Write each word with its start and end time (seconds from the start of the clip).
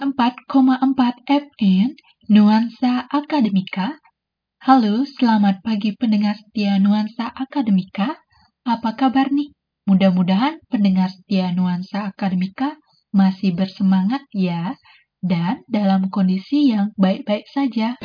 94,4 0.00 1.28
FM 1.28 1.92
Nuansa 2.32 3.04
Akademika. 3.12 4.00
Halo, 4.64 5.04
selamat 5.04 5.60
pagi 5.60 5.92
pendengar 5.92 6.40
setia 6.40 6.80
Nuansa 6.80 7.28
Akademika. 7.28 8.16
Apa 8.64 8.96
kabar 8.96 9.28
nih? 9.28 9.52
Mudah-mudahan 9.84 10.56
pendengar 10.72 11.12
setia 11.12 11.52
Nuansa 11.52 12.16
Akademika 12.16 12.80
masih 13.12 13.52
bersemangat 13.52 14.24
ya, 14.32 14.72
dan 15.20 15.68
dalam 15.68 16.08
kondisi 16.08 16.72
yang 16.72 16.96
baik-baik 16.96 17.44
saja. 17.52 18.00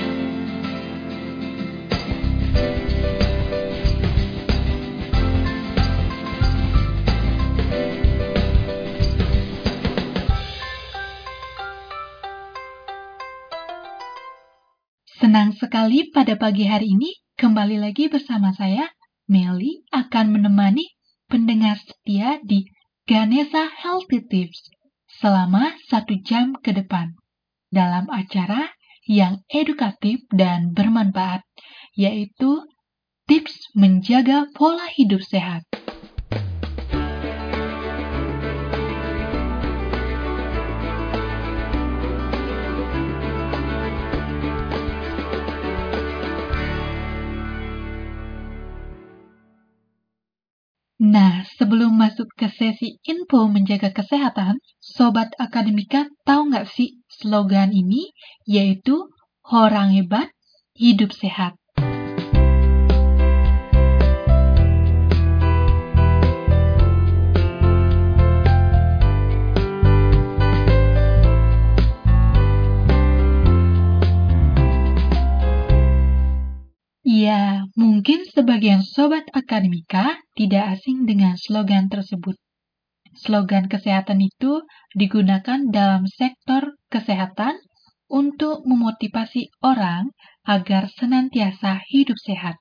Senang 15.36 15.52
sekali 15.60 16.16
pada 16.16 16.40
pagi 16.40 16.64
hari 16.64 16.96
ini 16.96 17.12
kembali 17.36 17.84
lagi 17.84 18.08
bersama 18.08 18.56
saya, 18.56 18.88
Meli, 19.28 19.84
akan 19.92 20.32
menemani 20.32 20.96
pendengar 21.28 21.76
setia 21.76 22.40
di 22.40 22.64
Ganesha 23.04 23.68
Healthy 23.68 24.32
Tips 24.32 24.72
selama 25.20 25.76
satu 25.92 26.16
jam 26.24 26.56
ke 26.64 26.72
depan 26.72 27.20
dalam 27.68 28.08
acara 28.16 28.80
yang 29.12 29.44
edukatif 29.52 30.24
dan 30.32 30.72
bermanfaat, 30.72 31.44
yaitu 32.00 32.64
tips 33.28 33.76
menjaga 33.76 34.48
pola 34.56 34.88
hidup 34.88 35.20
sehat. 35.20 35.68
Nah, 51.16 51.48
sebelum 51.56 51.96
masuk 51.96 52.28
ke 52.36 52.52
sesi 52.52 53.00
info 53.08 53.48
menjaga 53.48 53.96
kesehatan, 53.96 54.60
Sobat 54.84 55.32
Akademika 55.40 56.12
tahu 56.28 56.52
nggak 56.52 56.68
sih 56.68 57.00
slogan 57.08 57.72
ini? 57.72 58.12
Yaitu, 58.44 59.08
orang 59.48 59.96
hebat, 59.96 60.28
hidup 60.76 61.16
sehat. 61.16 61.56
Mungkin 77.76 78.24
sebagian 78.24 78.82
sobat 78.82 79.28
akademika 79.36 80.16
tidak 80.40 80.80
asing 80.80 81.04
dengan 81.04 81.36
slogan 81.36 81.92
tersebut. 81.92 82.40
Slogan 83.16 83.68
kesehatan 83.72 84.20
itu 84.24 84.64
digunakan 84.96 85.60
dalam 85.72 86.04
sektor 86.08 86.76
kesehatan 86.92 87.60
untuk 88.12 88.64
memotivasi 88.68 89.52
orang 89.64 90.12
agar 90.44 90.92
senantiasa 90.92 91.84
hidup 91.88 92.20
sehat. 92.20 92.60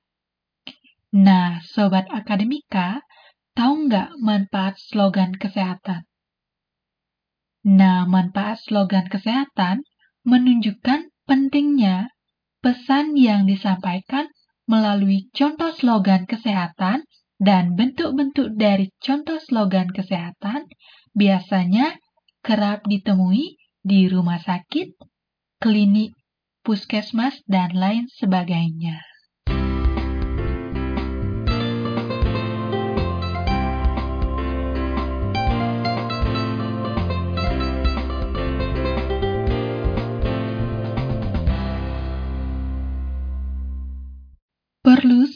Nah, 1.15 1.63
sobat 1.63 2.11
akademika, 2.11 2.99
tahu 3.55 3.87
nggak 3.87 4.15
manfaat 4.19 4.75
slogan 4.79 5.35
kesehatan? 5.35 6.03
Nah, 7.65 8.03
manfaat 8.03 8.59
slogan 8.63 9.07
kesehatan 9.07 9.83
menunjukkan 10.27 11.07
pentingnya 11.23 12.11
pesan 12.59 13.13
yang 13.15 13.45
disampaikan 13.45 14.27
melalui 14.65 15.29
contoh 15.33 15.69
slogan 15.73 16.25
kesehatan 16.25 17.05
dan 17.37 17.77
bentuk-bentuk 17.77 18.57
dari 18.57 18.89
contoh 18.97 19.37
slogan 19.43 19.91
kesehatan 19.91 20.65
biasanya 21.13 21.97
kerap 22.41 22.85
ditemui 22.85 23.57
di 23.85 24.09
rumah 24.09 24.41
sakit, 24.41 24.97
klinik, 25.61 26.13
puskesmas, 26.65 27.41
dan 27.45 27.73
lain 27.77 28.09
sebagainya. 28.09 29.14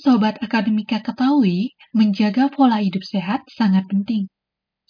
Sobat 0.09 0.41
Akademika 0.41 1.05
ketahui, 1.05 1.77
menjaga 1.93 2.49
pola 2.49 2.81
hidup 2.81 3.05
sehat 3.05 3.45
sangat 3.45 3.85
penting. 3.85 4.25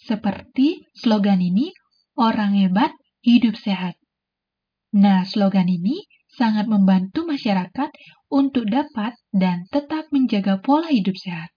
Seperti 0.00 0.88
slogan 0.96 1.44
ini, 1.44 1.76
orang 2.16 2.56
hebat, 2.56 2.88
hidup 3.20 3.52
sehat. 3.52 4.00
Nah, 4.96 5.28
slogan 5.28 5.68
ini 5.68 6.08
sangat 6.32 6.72
membantu 6.72 7.28
masyarakat 7.28 7.92
untuk 8.32 8.64
dapat 8.64 9.12
dan 9.28 9.68
tetap 9.68 10.08
menjaga 10.08 10.56
pola 10.64 10.88
hidup 10.88 11.20
sehat. 11.20 11.52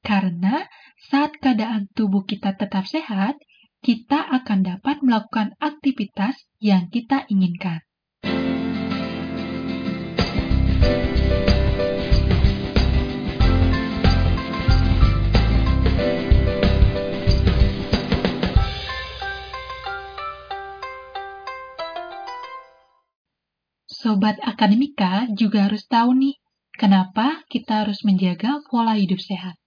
Karena 0.00 0.64
saat 1.04 1.36
keadaan 1.36 1.92
tubuh 1.92 2.24
kita 2.24 2.56
tetap 2.56 2.88
sehat, 2.88 3.36
kita 3.84 4.24
akan 4.24 4.64
dapat 4.64 5.04
melakukan 5.04 5.52
aktivitas 5.60 6.48
yang 6.64 6.88
kita 6.88 7.28
inginkan. 7.28 7.84
Sobat 24.00 24.40
Akademika 24.40 25.28
juga 25.36 25.68
harus 25.68 25.84
tahu 25.84 26.16
nih, 26.16 26.40
kenapa 26.72 27.44
kita 27.52 27.84
harus 27.84 28.00
menjaga 28.00 28.64
pola 28.64 28.96
hidup 28.96 29.20
sehat. 29.20 29.60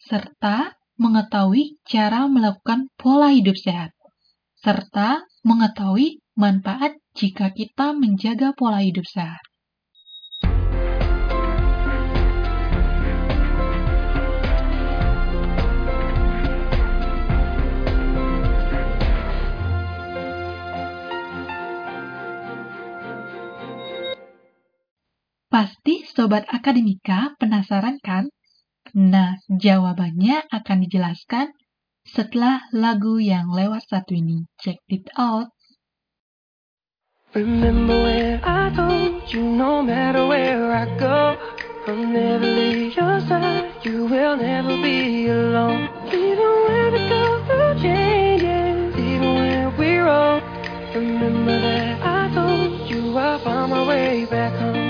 Serta 0.00 0.80
mengetahui 0.96 1.76
cara 1.84 2.24
melakukan 2.24 2.88
pola 2.96 3.28
hidup 3.28 3.60
sehat. 3.60 3.92
Serta 4.56 5.28
mengetahui 5.44 6.24
manfaat 6.40 6.96
jika 7.12 7.52
kita 7.52 7.92
menjaga 7.92 8.56
pola 8.56 8.80
hidup 8.80 9.04
sehat. 9.04 9.44
Pasti 25.50 26.06
Sobat 26.06 26.46
Akademika 26.46 27.34
penasaran 27.34 27.98
kan? 27.98 28.30
Nah, 28.94 29.34
jawabannya 29.50 30.46
akan 30.46 30.78
dijelaskan 30.86 31.50
setelah 32.06 32.70
lagu 32.70 33.18
yang 33.18 33.50
lewat 33.50 33.82
satu 33.90 34.14
ini. 34.14 34.46
Check 34.62 34.78
it 34.86 35.10
out. 35.18 35.50
Remember 37.34 37.98
when 37.98 38.38
I 38.46 38.70
told 38.78 39.26
you 39.34 39.42
no 39.42 39.82
matter 39.82 40.22
where 40.30 40.70
I 40.70 40.86
go 40.98 41.34
I'll 41.86 41.98
never 41.98 42.46
leave 42.46 42.94
your 42.94 43.18
side, 43.26 43.70
you 43.86 44.06
will 44.06 44.34
never 44.34 44.74
be 44.82 45.30
alone 45.30 45.86
Even 46.10 46.50
when 46.66 46.86
we 46.90 47.00
go 47.06 47.22
through 47.46 47.78
changes, 47.78 48.98
even 48.98 49.30
when 49.38 49.78
we're 49.78 50.10
old 50.10 50.42
Remember 50.90 51.54
that 51.54 52.02
I 52.02 52.34
told 52.34 52.90
you 52.90 53.14
I 53.14 53.38
found 53.46 53.70
my 53.70 53.86
way 53.86 54.26
back 54.26 54.58
home 54.58 54.89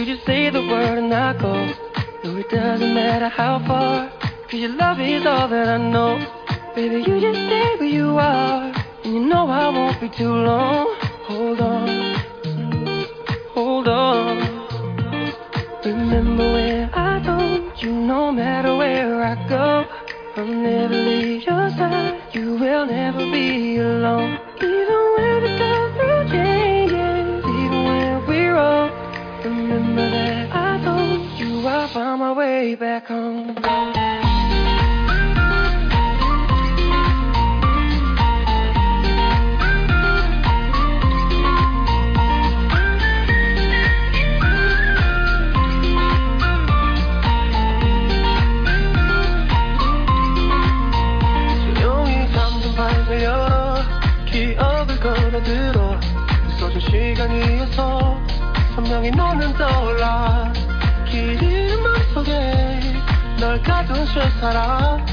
You 0.00 0.06
just 0.06 0.24
say 0.24 0.48
the 0.48 0.62
word 0.62 0.96
and 0.96 1.12
I 1.12 1.34
go. 1.38 1.52
No, 2.24 2.38
it 2.38 2.48
doesn't 2.48 2.94
matter 2.94 3.28
how 3.28 3.58
far. 3.66 4.08
Cause 4.48 4.58
your 4.58 4.70
love 4.70 4.98
is 4.98 5.26
all 5.26 5.46
that 5.46 5.68
I 5.68 5.76
know. 5.76 6.16
Baby, 6.74 7.04
you 7.06 7.20
just 7.20 7.38
stay 7.38 7.76
where 7.76 7.84
you 7.84 8.16
are. 8.16 8.72
And 9.04 9.12
you 9.12 9.20
know 9.20 9.46
I 9.46 9.68
won't 9.68 10.00
be 10.00 10.08
too 10.08 10.32
long. 10.32 10.86
Hold 11.28 11.60
on, 11.60 12.14
hold 13.52 13.88
on. 13.88 14.38
Remember 15.84 16.50
where 16.50 16.90
I 16.94 17.22
told 17.22 17.82
you 17.82 17.92
no 17.92 18.32
matter 18.32 18.74
where 18.76 19.22
I 19.22 19.34
go, 19.50 19.84
I'll 20.36 20.46
never 20.46 20.94
leave 20.94 21.42
your 21.42 21.68
side. 21.76 22.22
You 22.32 22.56
will 22.56 22.86
never 22.86 23.18
be 23.18 23.76
alone. 23.76 24.49
Found 32.00 32.18
my 32.18 32.32
way 32.32 32.74
back 32.76 33.04
home. 33.08 34.19
stress 64.10 64.42
at. 64.42 65.09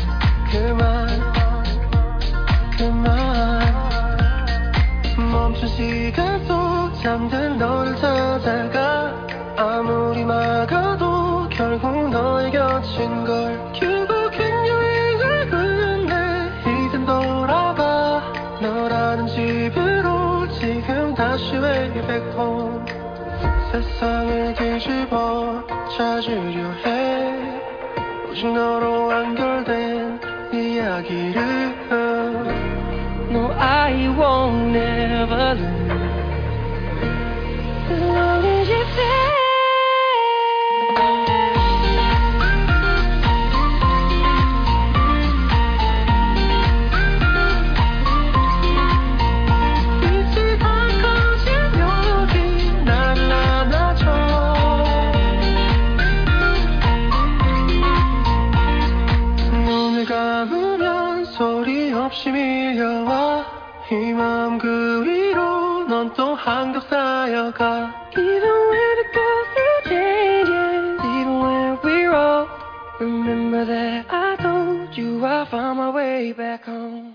Way 76.73 77.06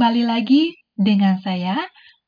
Kembali 0.00 0.24
lagi 0.24 0.72
dengan 0.96 1.36
saya, 1.44 1.76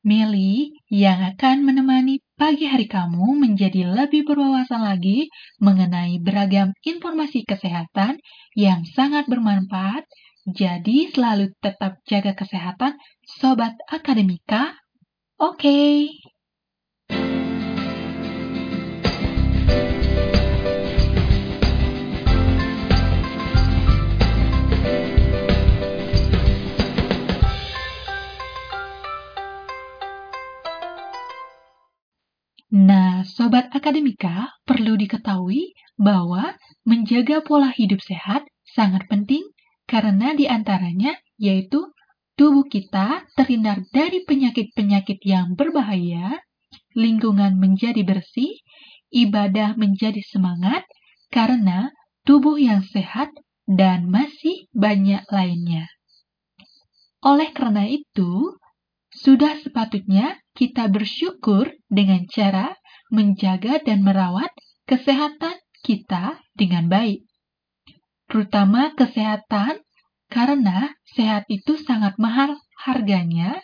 Meli, 0.05 0.77
yang 0.93 1.25
akan 1.33 1.65
menemani 1.65 2.21
pagi 2.37 2.69
hari 2.69 2.85
kamu 2.85 3.33
menjadi 3.33 3.89
lebih 3.89 4.29
berwawasan 4.29 4.85
lagi 4.85 5.25
mengenai 5.57 6.21
beragam 6.21 6.69
informasi 6.85 7.41
kesehatan 7.41 8.21
yang 8.53 8.85
sangat 8.93 9.25
bermanfaat. 9.25 10.05
Jadi, 10.45 11.17
selalu 11.17 11.49
tetap 11.65 11.97
jaga 12.05 12.37
kesehatan, 12.37 12.93
Sobat 13.41 13.73
Akademika. 13.89 14.77
Oke. 15.41 16.13
Nah, 16.13 16.32
Sobat 33.53 33.69
Akademika, 33.69 34.49
perlu 34.65 34.97
diketahui 34.97 35.77
bahwa 35.93 36.57
menjaga 36.89 37.45
pola 37.45 37.69
hidup 37.69 38.01
sehat 38.01 38.49
sangat 38.65 39.05
penting 39.05 39.45
karena 39.85 40.33
di 40.33 40.49
antaranya 40.49 41.13
yaitu 41.37 41.85
tubuh 42.33 42.65
kita 42.65 43.29
terhindar 43.37 43.85
dari 43.93 44.25
penyakit-penyakit 44.25 45.21
yang 45.21 45.53
berbahaya, 45.53 46.41
lingkungan 46.97 47.61
menjadi 47.61 48.01
bersih, 48.01 48.57
ibadah 49.13 49.77
menjadi 49.77 50.25
semangat 50.25 50.81
karena 51.29 51.93
tubuh 52.25 52.57
yang 52.57 52.81
sehat 52.81 53.29
dan 53.69 54.09
masih 54.09 54.65
banyak 54.73 55.21
lainnya. 55.29 55.85
Oleh 57.21 57.53
karena 57.53 57.85
itu, 57.85 58.57
sudah 59.13 59.61
sepatutnya 59.61 60.41
kita 60.57 60.89
bersyukur 60.89 61.69
dengan 61.85 62.25
cara 62.33 62.73
menjaga 63.13 63.77
dan 63.85 64.01
merawat 64.01 64.49
kesehatan 64.89 65.53
kita 65.85 66.41
dengan 66.57 66.89
baik. 66.89 67.23
Terutama 68.27 68.97
kesehatan, 68.97 69.85
karena 70.27 70.97
sehat 71.13 71.45
itu 71.47 71.77
sangat 71.77 72.17
mahal 72.17 72.57
harganya. 72.81 73.61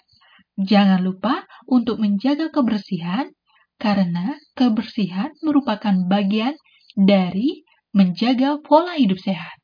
Jangan 0.59 1.01
lupa 1.01 1.47
untuk 1.65 1.97
menjaga 1.97 2.53
kebersihan, 2.53 3.33
karena 3.79 4.37
kebersihan 4.53 5.31
merupakan 5.41 5.95
bagian 6.05 6.53
dari 6.93 7.63
menjaga 7.95 8.59
pola 8.63 8.95
hidup 8.95 9.17
sehat. 9.17 9.58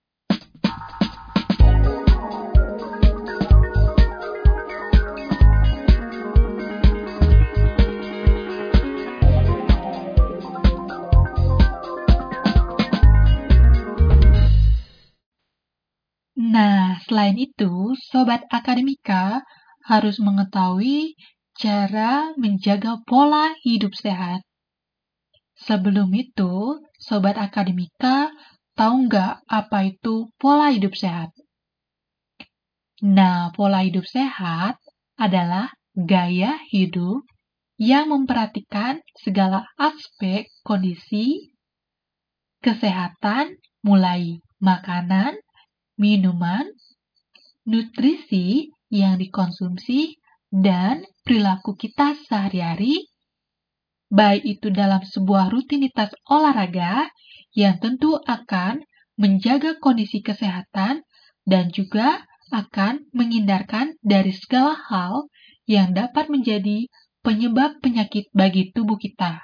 Selain 17.05 17.38
itu, 17.38 17.93
Sobat 18.09 18.43
Akademika 18.50 19.45
harus 19.85 20.17
mengetahui 20.17 21.13
cara 21.55 22.33
menjaga 22.35 23.00
pola 23.05 23.55
hidup 23.63 23.93
sehat. 23.95 24.43
Sebelum 25.55 26.12
itu, 26.12 26.83
Sobat 27.00 27.39
Akademika 27.39 28.33
tahu 28.75 29.07
nggak 29.07 29.47
apa 29.47 29.79
itu 29.88 30.27
pola 30.35 30.74
hidup 30.74 30.97
sehat? 30.97 31.31
Nah, 33.05 33.55
pola 33.55 33.85
hidup 33.88 34.03
sehat 34.03 34.75
adalah 35.15 35.71
gaya 35.95 36.59
hidup 36.67 37.24
yang 37.79 38.12
memperhatikan 38.12 39.03
segala 39.19 39.67
aspek 39.79 40.47
kondisi 40.63 41.55
kesehatan 42.63 43.59
mulai 43.83 44.39
makanan, 44.57 45.38
minuman, 46.00 46.67
nutrisi 47.65 48.69
yang 48.93 49.17
dikonsumsi, 49.17 50.22
dan 50.55 51.03
perilaku 51.27 51.75
kita 51.75 52.15
sehari-hari, 52.29 53.12
baik 54.07 54.45
itu 54.45 54.72
dalam 54.72 55.03
sebuah 55.03 55.51
rutinitas 55.51 56.15
olahraga 56.29 57.10
yang 57.51 57.75
tentu 57.81 58.15
akan 58.24 58.86
menjaga 59.19 59.75
kondisi 59.84 60.24
kesehatan 60.24 61.03
dan 61.43 61.72
juga 61.75 62.24
akan 62.53 63.10
menghindarkan 63.12 63.98
dari 64.05 64.31
segala 64.31 64.77
hal 64.88 65.27
yang 65.65 65.91
dapat 65.91 66.29
menjadi 66.29 66.88
penyebab 67.25 67.81
penyakit 67.81 68.29
bagi 68.31 68.69
tubuh 68.69 69.01
kita. 69.01 69.41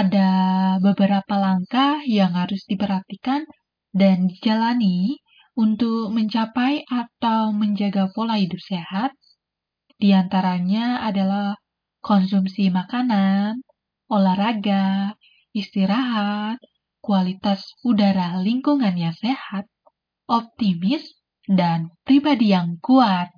Ada 0.00 0.30
beberapa 0.80 1.36
langkah 1.36 2.00
yang 2.08 2.32
harus 2.32 2.64
diperhatikan 2.64 3.44
dan 3.92 4.32
dijalani 4.32 5.20
untuk 5.52 6.08
mencapai 6.08 6.88
atau 6.88 7.52
menjaga 7.52 8.08
pola 8.16 8.40
hidup 8.40 8.64
sehat. 8.64 9.12
Di 10.00 10.16
antaranya 10.16 11.04
adalah 11.04 11.60
konsumsi 12.00 12.72
makanan, 12.72 13.60
olahraga, 14.08 15.20
istirahat, 15.52 16.56
kualitas 17.04 17.60
udara 17.84 18.40
lingkungan 18.40 18.96
yang 18.96 19.12
sehat, 19.12 19.68
optimis, 20.24 21.04
dan 21.44 21.92
pribadi 22.08 22.56
yang 22.56 22.80
kuat. 22.80 23.28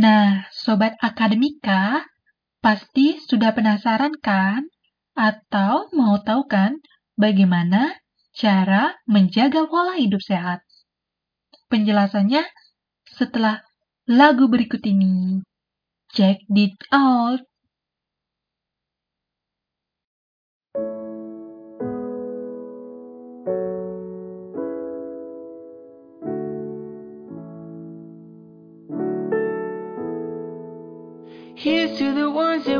Nah, 0.00 0.48
Sobat 0.48 0.96
Akademika, 1.04 2.08
pasti 2.64 3.20
sudah 3.20 3.52
penasaran 3.52 4.16
kan? 4.16 4.64
Atau 5.12 5.92
mau 5.92 6.16
tahu 6.24 6.48
kan 6.48 6.80
bagaimana 7.20 8.00
cara 8.32 8.96
menjaga 9.04 9.68
pola 9.68 10.00
hidup 10.00 10.24
sehat? 10.24 10.64
Penjelasannya 11.68 12.48
setelah 13.12 13.60
lagu 14.08 14.48
berikut 14.48 14.80
ini. 14.88 15.44
Check 16.16 16.48
it 16.48 16.80
out! 16.96 17.49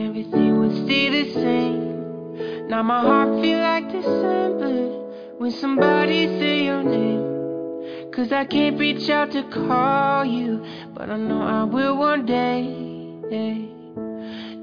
everything 0.00 0.58
would 0.58 0.84
stay 0.84 1.08
the 1.10 1.32
same. 1.34 2.68
Now 2.68 2.82
my 2.82 3.00
heart 3.00 3.40
feel 3.42 3.58
like 3.58 3.90
December 3.90 5.36
when 5.38 5.50
somebody 5.50 6.26
say 6.38 6.64
your 6.64 6.82
name. 6.82 8.10
Cause 8.12 8.32
I 8.32 8.44
can't 8.44 8.78
reach 8.78 9.08
out 9.08 9.30
to 9.32 9.42
call 9.44 10.24
you, 10.24 10.64
but 10.94 11.10
I 11.10 11.16
know 11.16 11.42
I 11.42 11.64
will 11.64 11.96
one 11.96 12.26
day. 12.26 12.88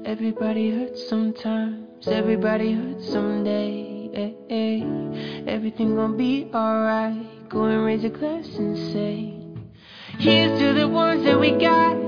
Everybody 0.04 0.70
hurts 0.70 1.08
sometimes, 1.08 2.08
everybody 2.08 2.72
hurts 2.72 3.10
someday. 3.10 3.98
Everything 5.46 5.94
gonna 5.96 6.16
be 6.16 6.50
alright. 6.54 7.48
Go 7.48 7.64
and 7.64 7.84
raise 7.84 8.04
a 8.04 8.08
glass 8.08 8.46
and 8.56 8.76
say, 8.92 9.34
Here's 10.18 10.58
to 10.60 10.72
the 10.72 10.88
ones 10.88 11.24
that 11.24 11.38
we 11.38 11.52
got. 11.52 12.07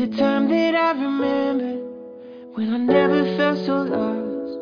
There's 0.00 0.14
a 0.14 0.16
time 0.16 0.48
that 0.48 0.74
I 0.74 0.92
remember 0.92 1.74
when 2.54 2.72
I 2.72 2.78
never 2.78 3.36
felt 3.36 3.58
so 3.66 3.82
lost. 3.82 4.58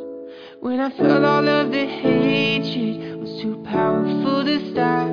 When 0.58 0.80
I 0.80 0.90
felt 0.90 1.22
all 1.24 1.48
of 1.48 1.70
the 1.70 1.86
hatred 1.86 3.20
was 3.20 3.40
too 3.40 3.62
powerful 3.64 4.44
to 4.44 4.72
stop. 4.72 5.08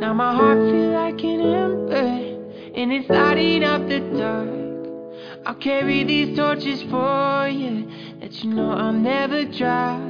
Now 0.00 0.12
my 0.12 0.34
heart 0.34 0.58
feels 0.58 0.92
like 0.92 1.24
an 1.24 1.40
ember 1.40 2.74
and 2.74 2.92
it's 2.92 3.08
lighting 3.08 3.64
up 3.64 3.88
the 3.88 4.00
dark. 4.00 5.46
I'll 5.46 5.54
carry 5.54 6.04
these 6.04 6.36
torches 6.36 6.82
for 6.82 7.48
you 7.48 7.88
that 8.20 8.34
you 8.44 8.50
know 8.50 8.72
I'll 8.72 8.92
never 8.92 9.46
drop. 9.46 10.02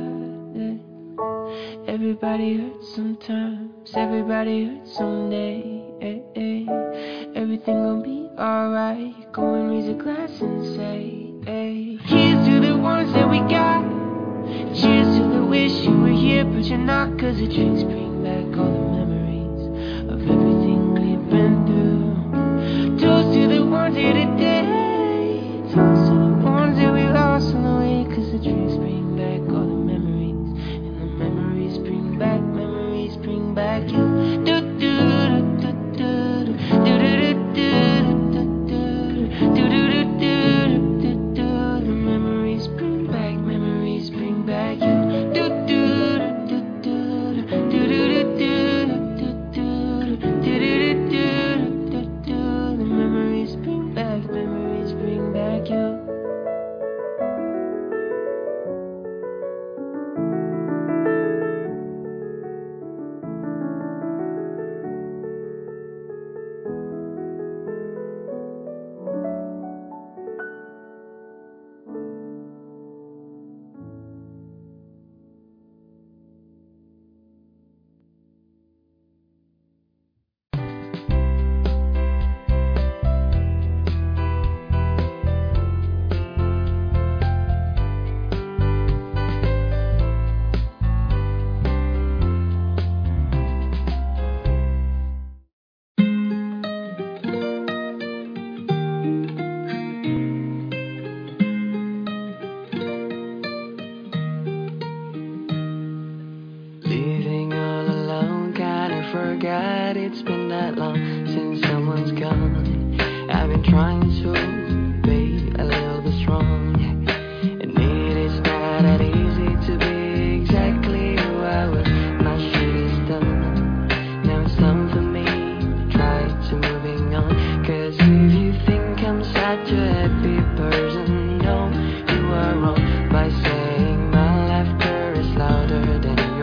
Everybody 1.87 2.57
hurts 2.57 2.93
sometimes, 2.97 3.93
everybody 3.95 4.65
hurts 4.67 4.97
someday. 4.97 5.81
Everything 7.37 7.85
gon' 7.85 8.03
be 8.03 8.22
alright. 8.39 9.33
Go 9.33 9.55
and 9.55 9.71
raise 9.71 9.89
a 9.89 9.95
glass 9.95 10.41
and 10.41 10.77
say, 10.77 11.33
hey. 11.45 11.99
Here's 12.05 12.47
to 12.47 12.61
the 12.61 12.77
ones 12.77 13.13
that 13.13 13.29
we 13.29 13.39
got. 13.41 13.83
Cheers 14.75 15.19
to 15.19 15.29
the 15.33 15.45
wish 15.45 15.73
you 15.85 15.99
were 15.99 16.09
here, 16.09 16.45
but 16.45 16.65
you're 16.65 16.79
not. 16.79 17.19
Cause 17.19 17.37
the 17.39 17.47
drinks 17.47 17.83
bring 17.83 18.23
back 18.23 18.59
all 18.59 18.73
the 18.73 19.07
memories 19.07 20.11
of 20.11 20.21
everything 20.21 20.95
we've 20.95 21.31
been 21.31 21.67
through. 21.67 22.99
Toast 22.99 23.33
to 23.35 23.49
the 23.49 23.65
ones 23.65 23.97
here 23.97 24.13
today. 24.13 24.82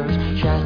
years. 0.07 0.41
Just 0.41 0.58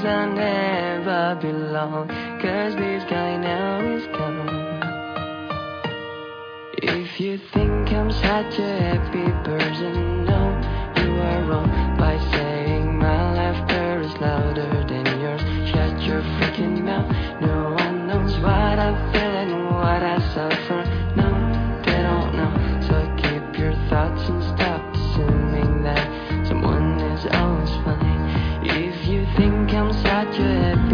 place 0.00 0.12
I 0.12 0.26
never 0.32 1.38
belong. 1.40 2.08
Cause 2.40 2.74
this 2.76 3.04
guy 3.04 3.36
now 3.36 3.80
is 3.80 4.06
gone. 4.06 4.48
If 6.74 7.20
you 7.20 7.38
think 7.52 7.92
I'm 7.92 8.10
such 8.10 8.58
a 8.58 8.72
happy 8.86 9.30
person, 9.44 10.24
no, 10.24 10.40
you 10.96 11.10
are 11.20 11.44
wrong 11.44 11.96
by 11.98 12.18
saying 12.32 12.98
my 12.98 13.34
laughter 13.34 14.00
is 14.00 14.14
louder 14.20 14.84
than 14.88 15.06
yours. 15.20 15.42
Shut 15.70 16.00
your 16.02 16.22
freaking 16.22 16.82
mouth. 16.82 17.10
No 17.40 17.74
one 17.74 18.06
knows 18.06 18.32
what 18.40 18.78
I 18.78 19.12
feel 19.12 19.19
your. 30.40 30.89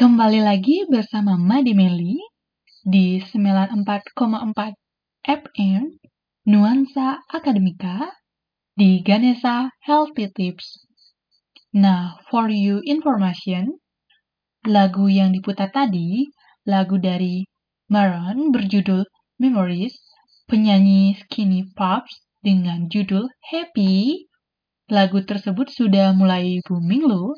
Kembali 0.00 0.40
lagi 0.40 0.88
bersama 0.88 1.36
Madi 1.36 1.76
Meli 1.76 2.16
di 2.80 3.20
94,4 3.20 4.72
FM 5.28 5.92
Nuansa 6.48 7.20
Akademika 7.28 8.08
di 8.72 9.04
Ganesha 9.04 9.68
Healthy 9.84 10.32
Tips. 10.32 10.88
Nah, 11.76 12.16
for 12.32 12.48
you 12.48 12.80
information, 12.88 13.76
lagu 14.64 15.04
yang 15.12 15.36
diputar 15.36 15.68
tadi, 15.68 16.32
lagu 16.64 16.96
dari 16.96 17.44
Maroon 17.92 18.56
berjudul 18.56 19.04
Memories, 19.36 20.00
penyanyi 20.48 21.12
Skinny 21.20 21.68
Pops 21.76 22.24
dengan 22.40 22.88
judul 22.88 23.28
Happy. 23.52 24.24
Lagu 24.88 25.20
tersebut 25.28 25.68
sudah 25.68 26.16
mulai 26.16 26.64
booming 26.64 27.04
loh 27.04 27.36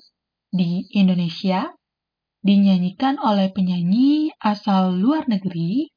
di 0.55 0.87
Indonesia 0.95 1.67
dinyanyikan 2.43 3.17
oleh 3.23 3.49
penyanyi 3.55 4.35
asal 4.43 4.99
luar 4.99 5.25
negeri. 5.31 5.89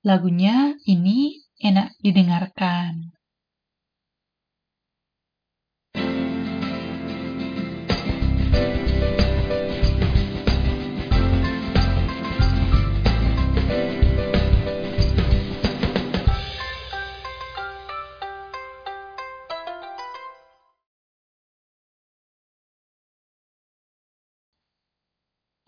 Lagunya 0.00 0.72
ini 0.88 1.36
enak 1.60 1.92
didengarkan. 2.00 3.12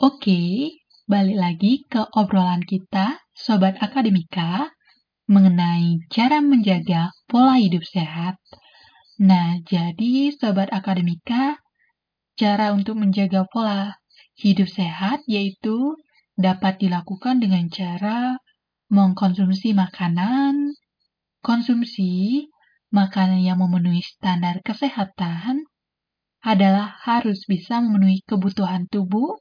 Oke, 0.02 0.66
balik 1.06 1.38
lagi 1.38 1.72
ke 1.86 2.02
obrolan 2.18 2.58
kita, 2.66 3.22
Sobat 3.38 3.78
Akademika, 3.78 4.66
mengenai 5.30 6.02
cara 6.10 6.42
menjaga 6.42 7.14
pola 7.30 7.54
hidup 7.54 7.86
sehat. 7.86 8.34
Nah, 9.22 9.62
jadi 9.62 10.34
Sobat 10.34 10.74
Akademika, 10.74 11.54
cara 12.34 12.74
untuk 12.74 12.98
menjaga 12.98 13.46
pola 13.46 13.94
hidup 14.34 14.66
sehat 14.66 15.22
yaitu 15.30 15.94
dapat 16.34 16.82
dilakukan 16.82 17.38
dengan 17.38 17.70
cara 17.70 18.42
mengkonsumsi 18.90 19.70
makanan, 19.70 20.74
konsumsi 21.46 22.50
makanan 22.90 23.38
yang 23.38 23.62
memenuhi 23.62 24.02
standar 24.02 24.66
kesehatan 24.66 25.62
adalah 26.42 26.90
harus 27.06 27.46
bisa 27.46 27.78
memenuhi 27.78 28.26
kebutuhan 28.26 28.90
tubuh 28.90 29.38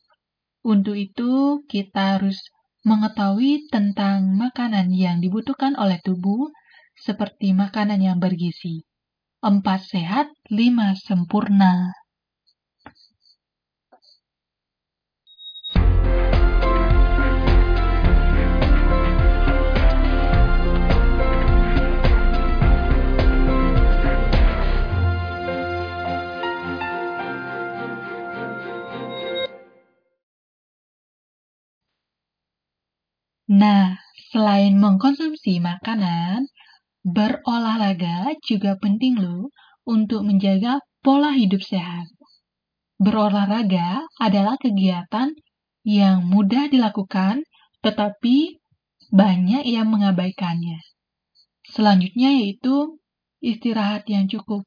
untuk 0.62 0.93
itu, 0.93 1.65
kita 1.65 2.17
harus 2.17 2.38
mengetahui 2.86 3.69
tentang 3.69 4.34
makanan 4.38 4.89
yang 4.93 5.17
dibutuhkan 5.21 5.74
oleh 5.78 5.97
tubuh, 6.02 6.50
seperti 6.97 7.54
makanan 7.54 8.02
yang 8.02 8.17
bergizi. 8.21 8.86
Empat 9.41 9.89
sehat, 9.89 10.30
lima 10.54 10.93
sempurna. 10.97 12.01
Nah, 33.52 34.00
selain 34.32 34.80
mengkonsumsi 34.80 35.60
makanan, 35.60 36.48
berolahraga 37.04 38.32
juga 38.48 38.80
penting 38.80 39.20
loh 39.20 39.52
untuk 39.84 40.24
menjaga 40.24 40.80
pola 41.04 41.36
hidup 41.36 41.60
sehat. 41.60 42.08
Berolahraga 42.96 44.08
adalah 44.24 44.56
kegiatan 44.56 45.36
yang 45.84 46.24
mudah 46.32 46.72
dilakukan, 46.72 47.44
tetapi 47.84 48.62
banyak 49.12 49.68
yang 49.68 49.92
mengabaikannya. 49.92 50.80
Selanjutnya 51.68 52.32
yaitu 52.32 53.04
istirahat 53.44 54.08
yang 54.08 54.32
cukup. 54.32 54.64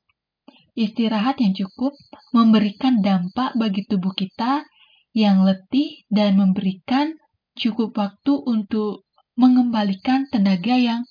Istirahat 0.77 1.41
yang 1.41 1.57
cukup 1.57 1.97
memberikan 2.37 3.01
dampak 3.01 3.57
bagi 3.57 3.89
tubuh 3.89 4.13
kita 4.13 4.67
yang 5.17 5.47
letih 5.47 6.03
dan 6.13 6.37
memberikan 6.37 7.17
cukup 7.55 7.95
waktu 7.95 8.35
untuk 8.45 9.07
mengembalikan 9.39 10.27
tenaga 10.31 10.75
yang 10.79 11.03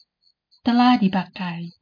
telah 0.64 0.96
dipakai. 1.00 1.76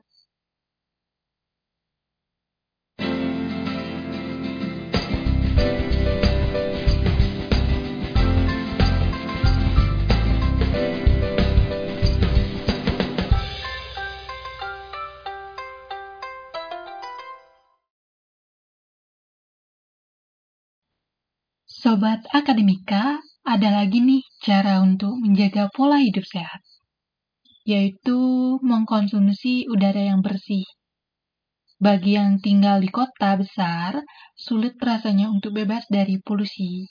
Sobat 21.82 22.22
Akademika, 22.30 23.26
ada 23.42 23.74
lagi 23.74 24.00
nih 24.06 24.22
cara 24.46 24.80
untuk 24.86 25.18
menjaga 25.18 25.70
pola 25.74 25.98
hidup 25.98 26.26
sehat, 26.30 26.62
yaitu 27.66 28.20
mengkonsumsi 28.62 29.66
udara 29.66 30.14
yang 30.14 30.22
bersih. 30.22 30.66
Bagi 31.82 32.14
yang 32.14 32.38
tinggal 32.38 32.78
di 32.78 32.94
kota 32.94 33.34
besar, 33.42 34.06
sulit 34.38 34.78
rasanya 34.78 35.34
untuk 35.34 35.58
bebas 35.58 35.90
dari 35.90 36.22
polusi. 36.22 36.86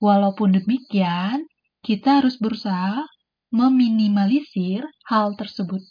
Walaupun 0.00 0.56
demikian, 0.56 1.44
kita 1.84 2.24
harus 2.24 2.40
berusaha 2.40 3.04
meminimalisir 3.52 4.88
hal 5.12 5.36
tersebut. 5.36 5.84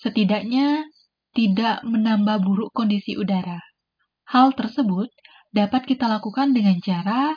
Setidaknya 0.00 0.88
tidak 1.36 1.84
menambah 1.84 2.40
buruk 2.40 2.72
kondisi 2.72 3.20
udara. 3.20 3.60
Hal 4.32 4.56
tersebut 4.56 5.12
dapat 5.52 5.84
kita 5.84 6.08
lakukan 6.08 6.56
dengan 6.56 6.80
cara 6.80 7.36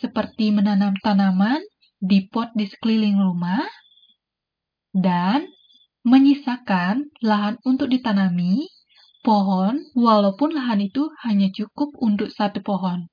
seperti 0.00 0.52
menanam 0.52 0.96
tanaman 1.00 1.60
di 1.96 2.28
pot 2.28 2.52
di 2.52 2.68
sekeliling 2.68 3.16
rumah 3.16 3.64
dan 4.92 5.48
menyisakan 6.06 7.10
lahan 7.20 7.58
untuk 7.66 7.90
ditanami 7.90 8.68
pohon 9.26 9.82
walaupun 9.98 10.54
lahan 10.54 10.86
itu 10.86 11.10
hanya 11.26 11.50
cukup 11.50 11.90
untuk 11.98 12.30
satu 12.30 12.62
pohon. 12.62 13.10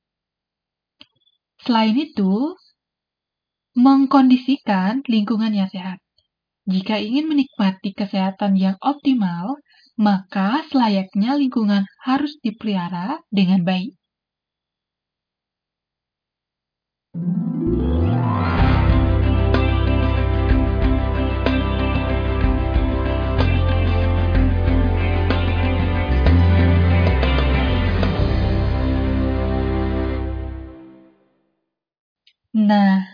Selain 1.63 1.95
itu, 1.97 2.53
mengkondisikan 3.73 5.01
lingkungan 5.09 5.55
yang 5.57 5.65
sehat. 5.71 5.97
Jika 6.69 7.01
ingin 7.01 7.27
menikmati 7.27 7.91
kesehatan 7.97 8.55
yang 8.55 8.77
optimal, 8.79 9.57
maka 9.97 10.63
selayaknya 10.69 11.35
lingkungan 11.35 11.83
harus 12.05 12.37
dipelihara 12.45 13.19
dengan 13.33 13.65
baik. 13.65 13.97
Nah, 17.13 17.21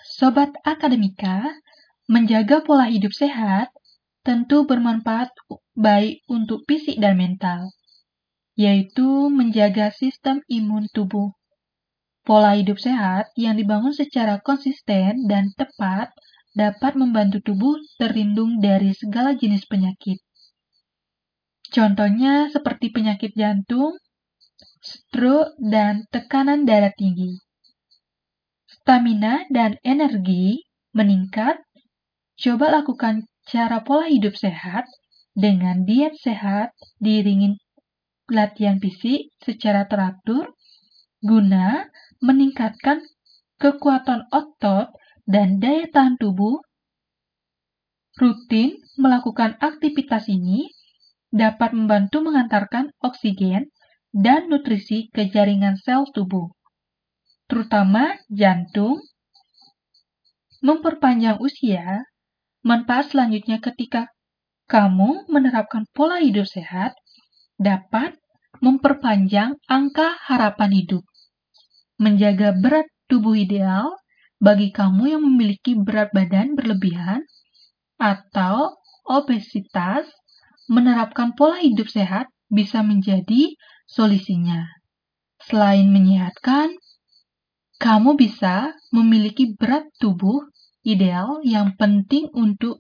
Sobat 0.08 0.56
Akademika, 0.64 1.44
menjaga 2.08 2.64
pola 2.64 2.88
hidup 2.88 3.12
sehat 3.12 3.68
tentu 4.24 4.64
bermanfaat 4.64 5.36
baik 5.76 6.24
untuk 6.32 6.64
fisik 6.64 7.04
dan 7.04 7.20
mental, 7.20 7.76
yaitu 8.56 9.28
menjaga 9.28 9.92
sistem 9.92 10.40
imun 10.48 10.88
tubuh. 10.96 11.36
Pola 12.30 12.54
hidup 12.54 12.78
sehat 12.78 13.34
yang 13.34 13.58
dibangun 13.58 13.90
secara 13.90 14.38
konsisten 14.38 15.26
dan 15.26 15.50
tepat 15.58 16.14
dapat 16.54 16.94
membantu 16.94 17.42
tubuh 17.42 17.74
terlindung 17.98 18.62
dari 18.62 18.94
segala 18.94 19.34
jenis 19.34 19.66
penyakit. 19.66 20.22
Contohnya 21.74 22.54
seperti 22.54 22.94
penyakit 22.94 23.34
jantung, 23.34 23.98
stroke, 24.78 25.58
dan 25.58 26.06
tekanan 26.14 26.70
darah 26.70 26.94
tinggi. 26.94 27.42
Stamina 28.70 29.50
dan 29.50 29.82
energi 29.82 30.70
meningkat. 30.94 31.58
Coba 32.38 32.78
lakukan 32.78 33.26
cara 33.50 33.82
pola 33.82 34.06
hidup 34.06 34.38
sehat 34.38 34.86
dengan 35.34 35.82
diet 35.82 36.14
sehat 36.22 36.78
diiringi 37.02 37.58
latihan 38.30 38.78
fisik 38.78 39.34
secara 39.42 39.90
teratur 39.90 40.54
guna 41.20 41.88
meningkatkan 42.24 43.04
kekuatan 43.60 44.32
otot 44.32 44.92
dan 45.28 45.60
daya 45.60 45.88
tahan 45.92 46.16
tubuh. 46.16 46.64
Rutin 48.20 48.76
melakukan 49.00 49.56
aktivitas 49.64 50.28
ini 50.28 50.68
dapat 51.32 51.72
membantu 51.72 52.20
mengantarkan 52.20 52.92
oksigen 53.00 53.72
dan 54.12 54.52
nutrisi 54.52 55.08
ke 55.14 55.30
jaringan 55.32 55.80
sel 55.80 56.04
tubuh, 56.12 56.52
terutama 57.48 58.18
jantung. 58.28 59.00
Memperpanjang 60.60 61.40
usia, 61.40 62.04
manfaat 62.68 63.16
selanjutnya 63.16 63.64
ketika 63.64 64.12
kamu 64.68 65.24
menerapkan 65.32 65.88
pola 65.96 66.20
hidup 66.20 66.44
sehat 66.44 67.00
dapat 67.56 68.20
memperpanjang 68.60 69.56
angka 69.72 70.20
harapan 70.28 70.76
hidup 70.76 71.08
menjaga 72.00 72.56
berat 72.56 72.88
tubuh 73.12 73.36
ideal 73.36 74.00
bagi 74.40 74.72
kamu 74.72 75.20
yang 75.20 75.24
memiliki 75.28 75.76
berat 75.76 76.16
badan 76.16 76.56
berlebihan 76.56 77.28
atau 78.00 78.80
obesitas, 79.04 80.08
menerapkan 80.72 81.36
pola 81.36 81.60
hidup 81.60 81.92
sehat 81.92 82.32
bisa 82.48 82.80
menjadi 82.80 83.52
solusinya. 83.84 84.64
Selain 85.44 85.92
menyehatkan, 85.92 86.72
kamu 87.80 88.16
bisa 88.16 88.72
memiliki 88.96 89.56
berat 89.60 89.88
tubuh 90.00 90.48
ideal 90.88 91.44
yang 91.44 91.76
penting 91.76 92.32
untuk 92.32 92.80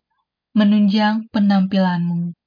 menunjang 0.55 1.27
penampilanmu. 1.35 2.38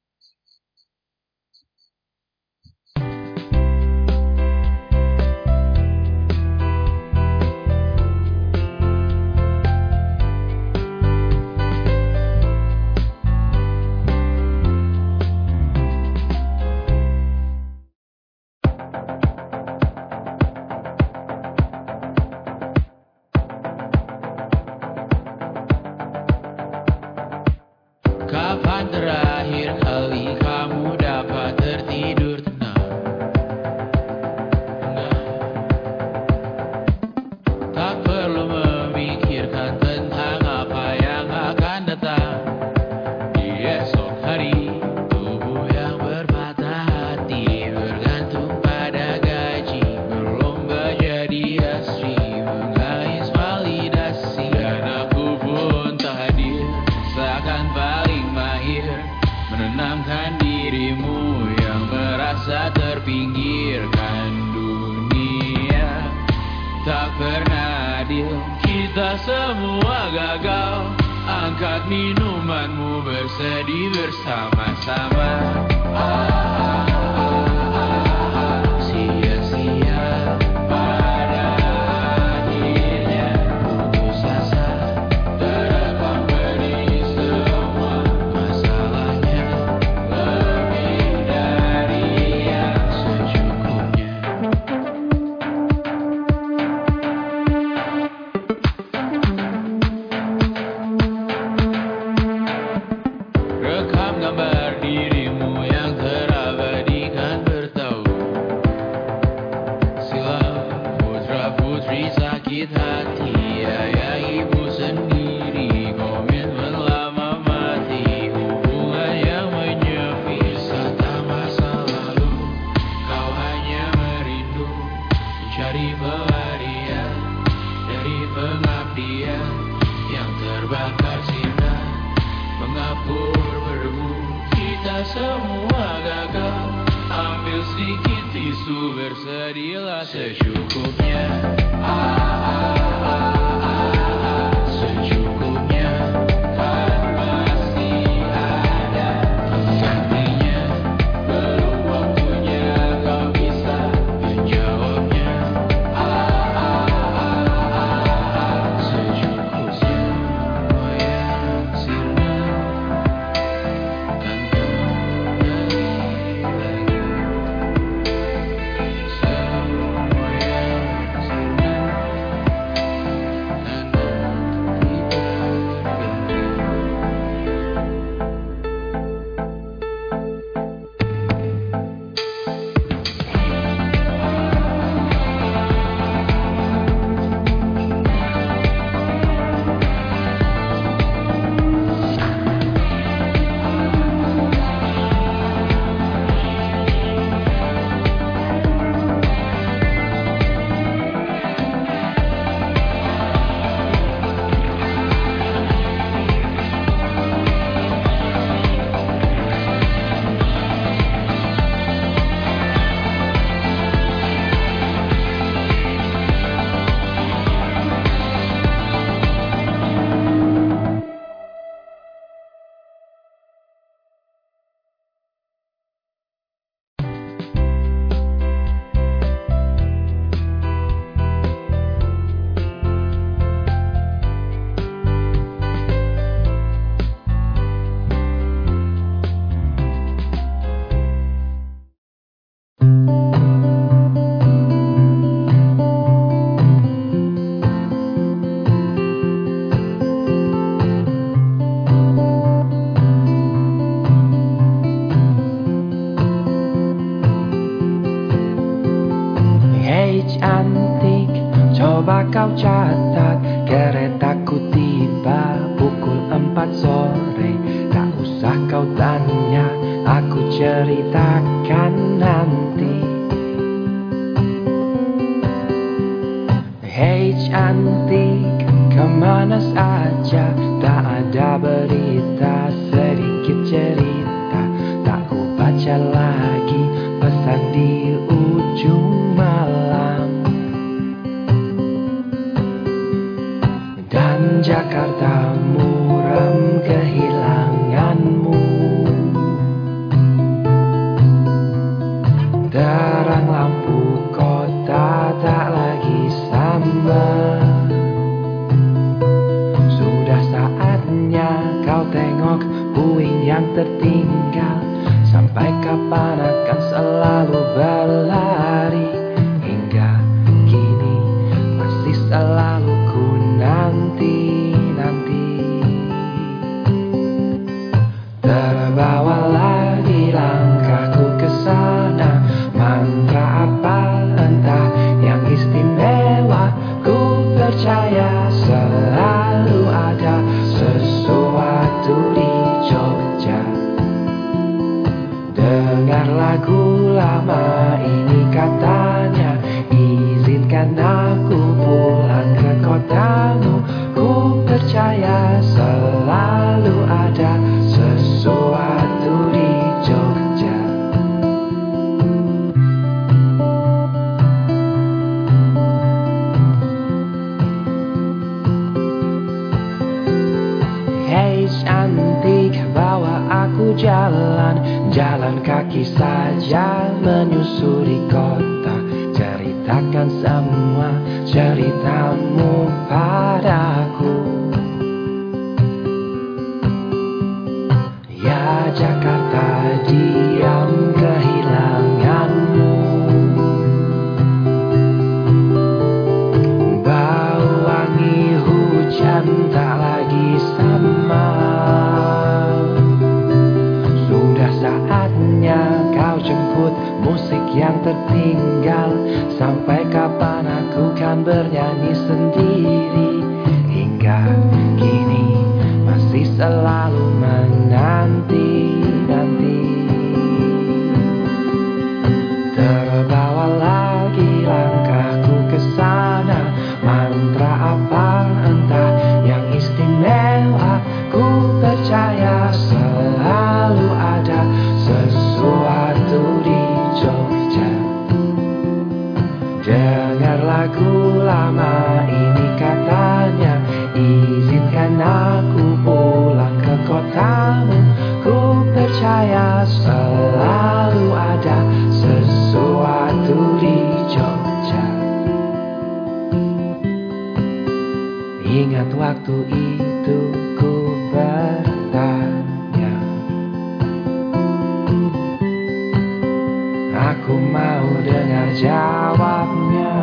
Aku 467.43 467.59
mau 467.59 468.23
dengar 468.23 468.71
jawabnya 468.71 470.15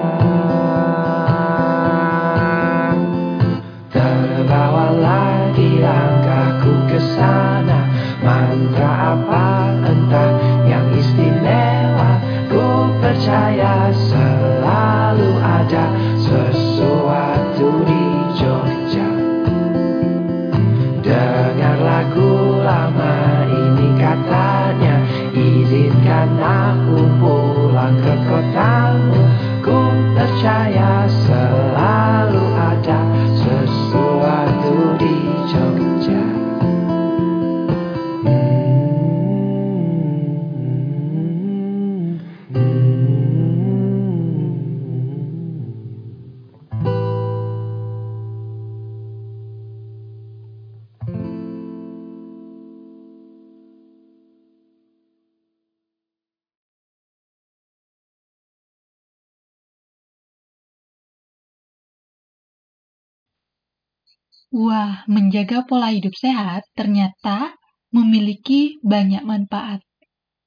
Wah, 64.50 65.06
menjaga 65.06 65.62
pola 65.70 65.90
hidup 65.94 66.14
sehat 66.18 66.66
ternyata 66.74 67.54
memiliki 67.94 68.78
banyak 68.82 69.22
manfaat. 69.22 69.82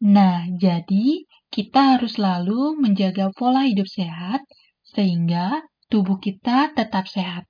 Nah, 0.03 0.47
jadi 0.65 1.27
kita 1.55 1.81
harus 1.99 2.19
selalu 2.19 2.79
menjaga 2.83 3.31
pola 3.35 3.63
hidup 3.71 3.87
sehat 3.87 4.43
sehingga 4.83 5.63
tubuh 5.91 6.19
kita 6.19 6.75
tetap 6.75 7.07
sehat. 7.07 7.47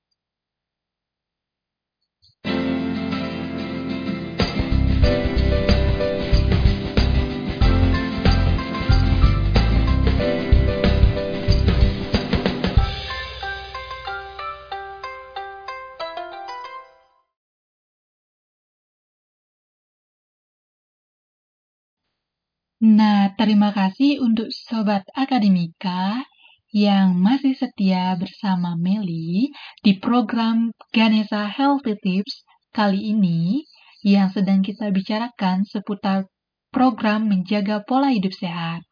Nah, 22.82 23.30
terima 23.38 23.70
kasih 23.70 24.18
untuk 24.18 24.50
Sobat 24.50 25.06
Akademika 25.14 26.26
yang 26.74 27.14
masih 27.14 27.54
setia 27.54 28.18
bersama 28.18 28.74
Meli 28.74 29.54
di 29.86 30.02
program 30.02 30.74
Ganesha 30.90 31.46
Healthy 31.46 31.94
Tips 32.02 32.42
kali 32.74 33.14
ini 33.14 33.62
yang 34.02 34.34
sedang 34.34 34.66
kita 34.66 34.90
bicarakan 34.90 35.62
seputar 35.62 36.26
program 36.74 37.30
menjaga 37.30 37.86
pola 37.86 38.10
hidup 38.10 38.34
sehat. 38.34 38.82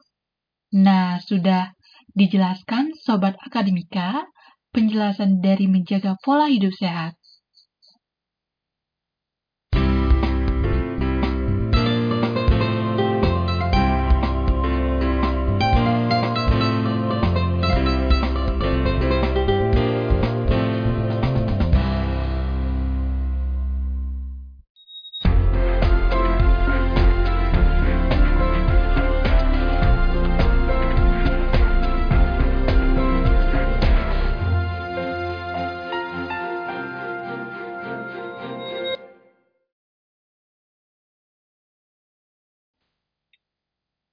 Nah, 0.70 1.18
sudah 1.18 1.74
dijelaskan 2.14 2.94
Sobat 2.94 3.34
Akademika 3.42 4.22
penjelasan 4.70 5.42
dari 5.42 5.66
menjaga 5.66 6.14
pola 6.22 6.46
hidup 6.46 6.70
sehat. 6.78 7.18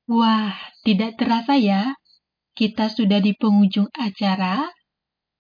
Wah, 0.08 0.55
tidak 0.88 1.20
terasa 1.20 1.60
ya, 1.60 1.91
kita 2.55 2.88
sudah 2.88 3.20
di 3.20 3.36
penghujung 3.36 3.91
acara. 3.91 4.72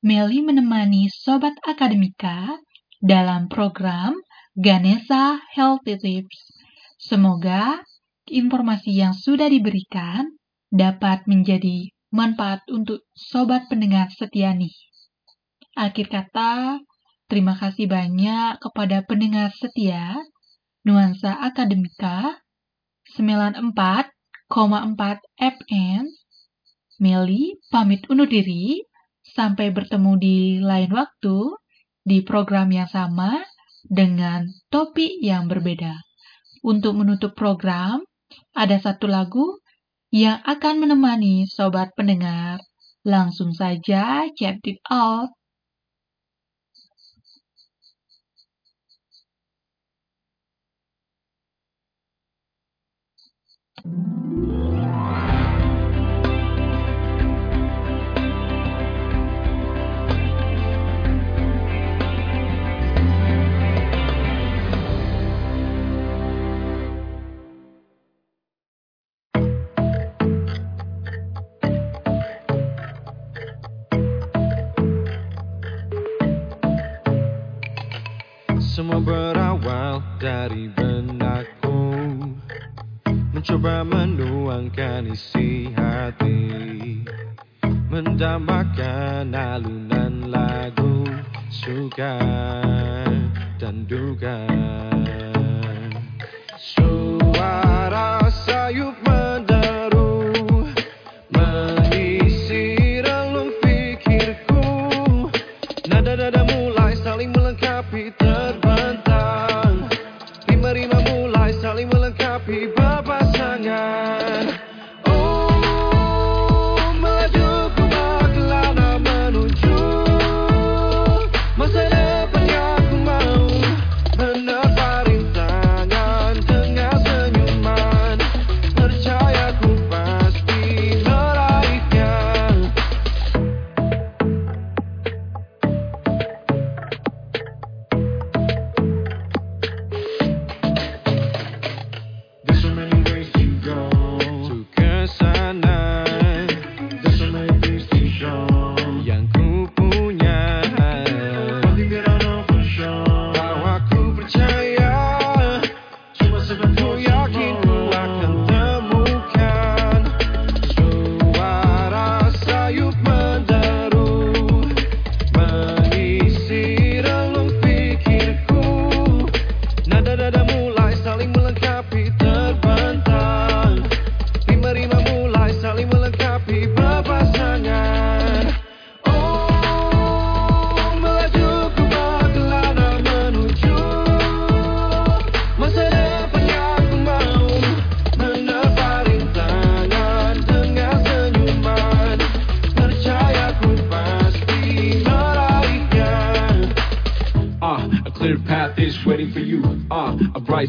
Meli 0.03 0.43
menemani 0.43 1.07
Sobat 1.07 1.55
Akademika 1.63 2.51
dalam 2.99 3.47
program 3.47 4.19
Ganesha 4.59 5.39
Healthy 5.55 5.95
Tips. 6.03 6.59
Semoga 6.99 7.79
informasi 8.27 8.91
yang 8.91 9.15
sudah 9.15 9.47
diberikan 9.47 10.35
dapat 10.67 11.23
menjadi 11.31 11.87
manfaat 12.11 12.59
untuk 12.67 13.07
Sobat 13.15 13.71
pendengar 13.71 14.11
setia 14.11 14.51
nih. 14.51 14.75
Akhir 15.79 16.11
kata, 16.11 16.83
terima 17.31 17.55
kasih 17.55 17.87
banyak 17.87 18.59
kepada 18.59 18.99
pendengar 19.07 19.47
setia 19.55 20.19
Nuansa 20.83 21.39
Akademika 21.39 22.43
94 23.15 24.16
4 24.47 25.19
FM. 25.37 26.03
Meli 27.03 27.59
pamit 27.69 28.07
undur 28.07 28.25
diri. 28.25 28.81
Sampai 29.27 29.75
bertemu 29.75 30.11
di 30.17 30.37
lain 30.63 30.89
waktu 30.95 31.37
di 32.07 32.23
program 32.23 32.71
yang 32.71 32.87
sama 32.87 33.43
dengan 33.83 34.47
topik 34.71 35.19
yang 35.19 35.51
berbeda. 35.51 35.93
Untuk 36.63 36.95
menutup 36.95 37.35
program, 37.35 38.01
ada 38.55 38.79
satu 38.79 39.05
lagu 39.05 39.59
yang 40.09 40.39
akan 40.47 40.79
menemani 40.79 41.43
sobat 41.45 41.91
pendengar. 41.99 42.63
Langsung 43.03 43.51
saja 43.51 44.31
check 44.35 44.63
it 44.63 44.79
out. 44.87 45.31
Semua 53.87 54.16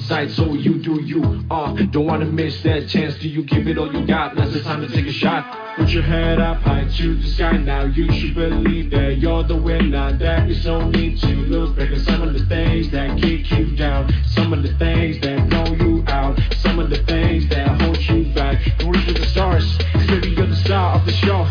side, 0.09 0.31
so 0.31 0.55
you 0.55 0.79
do 0.79 1.03
you. 1.03 1.45
Uh, 1.51 1.75
don't 1.91 2.07
wanna 2.07 2.25
miss 2.25 2.63
that 2.63 2.89
chance. 2.89 3.15
Do 3.19 3.29
you 3.29 3.43
give 3.45 3.69
it 3.69 3.77
all 3.77 3.93
you 3.93 4.07
got? 4.07 4.35
Now's 4.35 4.55
the 4.55 4.63
time 4.63 4.81
to 4.81 4.89
take 4.89 5.07
a 5.07 5.13
shot. 5.13 5.77
Put 5.77 5.91
your 5.91 6.03
head 6.03 6.41
up 6.41 6.63
high 6.63 6.89
to 6.97 7.15
the 7.15 7.29
sky 7.29 7.59
now. 7.59 7.85
You 7.85 8.11
should 8.13 8.35
believe 8.35 8.91
that 8.91 9.19
you're 9.19 9.43
the 9.43 9.57
winner. 9.57 10.17
There 10.17 10.47
is 10.47 10.65
no 10.65 10.89
need 10.89 11.19
to 11.21 11.29
look 11.53 11.77
back 11.77 11.91
at 11.91 12.01
some 12.01 12.23
of 12.23 12.33
the 12.33 12.45
things 12.47 12.91
that 12.91 13.21
kick 13.21 13.51
you 13.51 13.77
down. 13.77 14.11
Some 14.29 14.55
of 14.55 14.63
the 14.63 14.73
things 14.79 15.21
that 15.21 15.51
blow 15.51 15.75
you 15.75 16.03
out. 16.09 16.41
Some 16.63 16.79
of 16.79 16.89
the 16.89 17.03
things 17.05 17.47
that 17.51 17.81
hold 17.81 18.01
you 18.01 18.33
back. 18.35 18.57
Don't 18.79 18.93
reach 18.93 19.05
for 19.05 19.13
the 19.13 19.27
stars. 19.27 19.79
Clearly 20.07 20.31
you're 20.31 20.47
the 20.47 20.57
star 20.57 20.95
of 20.95 21.05
the 21.05 21.13
show. 21.13 21.47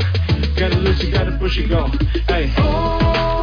Gotta 0.58 0.78
lose, 0.78 1.04
you 1.04 1.12
gotta 1.12 1.38
push 1.38 1.60
and 1.60 1.70
go. 1.70 1.88
Hey. 2.28 2.52
Oh, 2.58 3.37